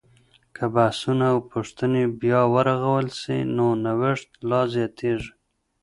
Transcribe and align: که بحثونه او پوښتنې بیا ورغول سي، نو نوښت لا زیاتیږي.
که 0.55 0.65
بحثونه 0.75 1.25
او 1.33 1.37
پوښتنې 1.51 2.03
بیا 2.21 2.41
ورغول 2.53 3.07
سي، 3.19 3.37
نو 3.55 3.67
نوښت 3.83 4.29
لا 4.49 4.61
زیاتیږي. 4.73 5.31